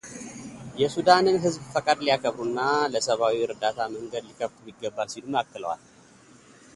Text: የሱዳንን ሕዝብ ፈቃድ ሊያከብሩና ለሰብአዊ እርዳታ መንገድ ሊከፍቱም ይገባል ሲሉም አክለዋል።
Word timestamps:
የሱዳንን 0.81 1.35
ሕዝብ 1.43 1.63
ፈቃድ 1.73 1.99
ሊያከብሩና 2.05 2.59
ለሰብአዊ 2.93 3.35
እርዳታ 3.47 3.77
መንገድ 3.97 4.23
ሊከፍቱም 4.29 4.67
ይገባል 4.71 5.11
ሲሉም 5.13 5.37
አክለዋል። 5.41 5.83